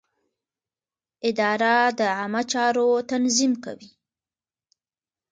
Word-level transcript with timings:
اداره 1.29 1.75
د 1.99 2.01
عامه 2.17 2.41
چارو 2.51 2.87
تنظیم 3.09 3.53
کوي. 3.63 3.89